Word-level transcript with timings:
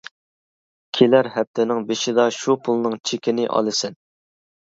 -كېلەر 0.09 1.27
ھەپتىنىڭ 1.33 1.83
بېشىدا 1.91 2.25
شۇ 2.37 2.57
پۇلنىڭ 2.67 2.97
چېكىنى 3.09 3.45
ئالىسەن. 3.59 3.99